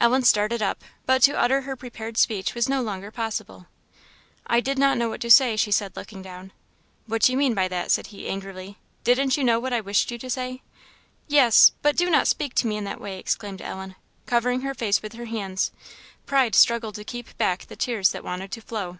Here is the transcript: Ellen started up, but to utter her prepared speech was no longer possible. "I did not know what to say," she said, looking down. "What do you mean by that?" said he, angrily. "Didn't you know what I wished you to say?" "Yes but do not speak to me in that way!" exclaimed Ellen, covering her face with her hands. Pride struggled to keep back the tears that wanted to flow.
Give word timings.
Ellen 0.00 0.24
started 0.24 0.60
up, 0.62 0.82
but 1.06 1.22
to 1.22 1.38
utter 1.38 1.60
her 1.60 1.76
prepared 1.76 2.16
speech 2.18 2.56
was 2.56 2.68
no 2.68 2.82
longer 2.82 3.12
possible. 3.12 3.66
"I 4.48 4.58
did 4.58 4.80
not 4.80 4.98
know 4.98 5.08
what 5.08 5.20
to 5.20 5.30
say," 5.30 5.54
she 5.54 5.70
said, 5.70 5.94
looking 5.94 6.22
down. 6.22 6.50
"What 7.06 7.22
do 7.22 7.30
you 7.30 7.38
mean 7.38 7.54
by 7.54 7.68
that?" 7.68 7.92
said 7.92 8.08
he, 8.08 8.26
angrily. 8.26 8.78
"Didn't 9.04 9.36
you 9.36 9.44
know 9.44 9.60
what 9.60 9.72
I 9.72 9.80
wished 9.80 10.10
you 10.10 10.18
to 10.18 10.28
say?" 10.28 10.62
"Yes 11.28 11.70
but 11.82 11.94
do 11.96 12.10
not 12.10 12.26
speak 12.26 12.52
to 12.56 12.66
me 12.66 12.78
in 12.78 12.82
that 12.82 13.00
way!" 13.00 13.16
exclaimed 13.20 13.62
Ellen, 13.62 13.94
covering 14.26 14.62
her 14.62 14.74
face 14.74 15.02
with 15.02 15.12
her 15.12 15.26
hands. 15.26 15.70
Pride 16.26 16.56
struggled 16.56 16.96
to 16.96 17.04
keep 17.04 17.38
back 17.38 17.66
the 17.68 17.76
tears 17.76 18.10
that 18.10 18.24
wanted 18.24 18.50
to 18.50 18.60
flow. 18.60 18.98